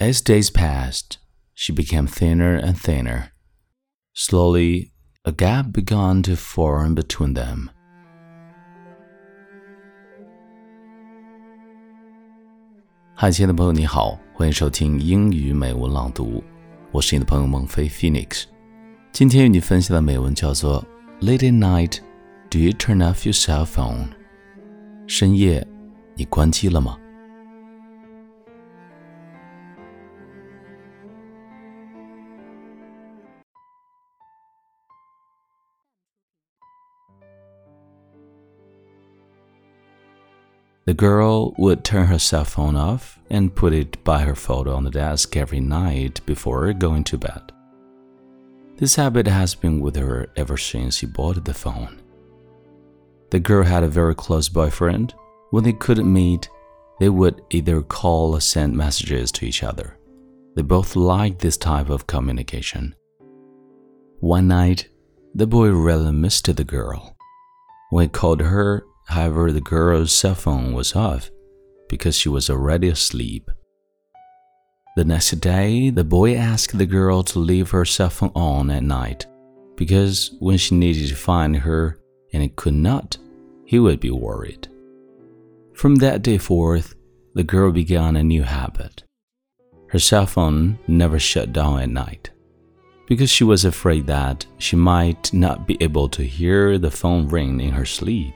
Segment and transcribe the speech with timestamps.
[0.00, 1.18] As days passed,
[1.54, 3.32] she became thinner and thinner.
[4.14, 4.92] Slowly,
[5.24, 7.68] a gap began to form between them.
[13.14, 16.44] 嗨，亲爱的朋友，你好，欢迎收听英语美文朗读，
[16.90, 18.44] 我是你的朋友孟非 Phoenix。
[19.12, 20.84] 今天与你分享的美文叫做《
[21.24, 22.00] Late at Night,
[22.50, 24.08] Do You Turn Off Your Cell Phone》？
[25.06, 25.66] 深夜，
[26.14, 26.98] 你关机了吗
[40.85, 44.83] ？The girl would turn her cell phone off and put it by her photo on
[44.83, 47.51] the desk every night before going to bed.
[48.77, 52.01] This habit has been with her ever since she bought the phone.
[53.29, 55.13] The girl had a very close boyfriend.
[55.51, 56.49] When they couldn't meet,
[56.99, 59.97] they would either call or send messages to each other.
[60.55, 62.95] They both liked this type of communication.
[64.19, 64.89] One night,
[65.33, 67.15] the boy really missed the girl.
[67.91, 71.29] When he called her, However, the girl's cell phone was off
[71.89, 73.49] because she was already asleep.
[74.95, 78.83] The next day, the boy asked the girl to leave her cell phone on at
[78.83, 79.25] night
[79.75, 81.99] because when she needed to find her
[82.33, 83.17] and it could not,
[83.65, 84.67] he would be worried.
[85.73, 86.93] From that day forth,
[87.33, 89.03] the girl began a new habit.
[89.87, 92.29] Her cell phone never shut down at night
[93.07, 97.59] because she was afraid that she might not be able to hear the phone ring
[97.59, 98.33] in her sleep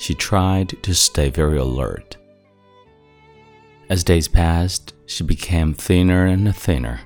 [0.00, 2.16] she tried to stay very alert.
[3.90, 7.00] As days passed, she became thinner and thinner.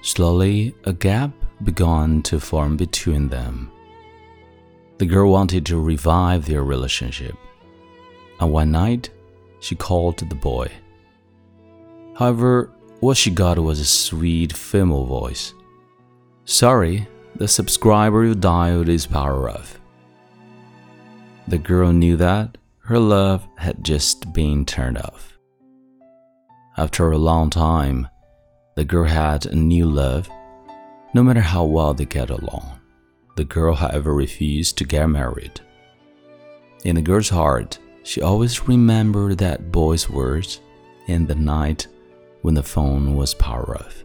[0.00, 3.70] Slowly, a gap began to form between them.
[4.96, 7.36] The girl wanted to revive their relationship,
[8.40, 9.10] and one night
[9.60, 10.70] she called to the boy.
[12.16, 15.52] However, what she got was a sweet female voice.
[16.46, 19.81] Sorry, the subscriber you dialed is power off.
[21.48, 25.38] The girl knew that her love had just been turned off.
[26.76, 28.08] After a long time,
[28.76, 30.30] the girl had a new love,
[31.14, 32.80] no matter how well they get along.
[33.36, 35.60] The girl, however, refused to get married.
[36.84, 40.60] In the girl's heart, she always remembered that boy's words
[41.06, 41.86] in the night
[42.42, 44.04] when the phone was power off.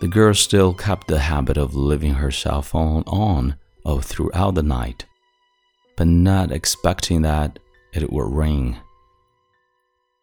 [0.00, 4.62] The girl still kept the habit of leaving her cell phone on all throughout the
[4.62, 5.06] night
[6.00, 7.58] but not expecting that
[7.92, 8.74] it would rain.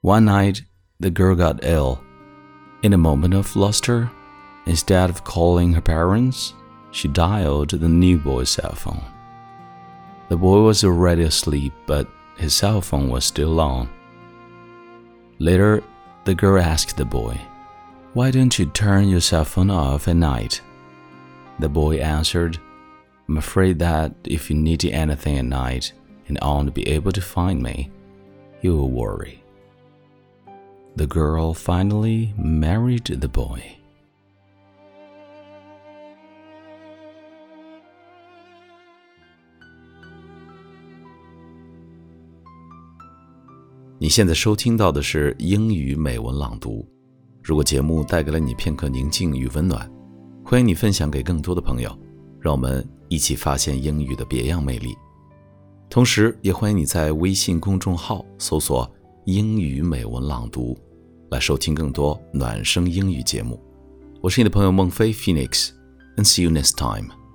[0.01, 0.63] One night,
[0.99, 2.01] the girl got ill.
[2.81, 4.09] In a moment of luster,
[4.65, 6.55] instead of calling her parents,
[6.89, 9.03] she dialed the new boy's cell phone.
[10.29, 13.87] The boy was already asleep, but his cell phone was still on.
[15.37, 15.83] Later,
[16.25, 17.39] the girl asked the boy,
[18.13, 20.59] Why don't you turn your cell phone off at night?
[21.59, 22.57] The boy answered,
[23.28, 25.92] I'm afraid that if you need anything at night
[26.28, 27.90] and aren't be able to find me,
[28.60, 29.38] you will worry.
[30.96, 33.60] The girl finally married the boy.
[43.98, 46.84] 你现在收听到的是英语美文朗读。
[47.40, 49.88] 如果节目带给了你片刻宁静与温暖，
[50.44, 51.96] 欢迎你分享给更多的朋友。
[52.40, 54.95] 让我们 一起发现英语的别样魅力，
[55.89, 58.89] 同时也欢迎你在微信公众号搜索
[59.25, 60.77] “英语美文朗读”，
[61.31, 63.61] 来收听更多暖声英语节目。
[64.21, 67.26] 我是你的朋友孟非 Phoenix，and see you next time。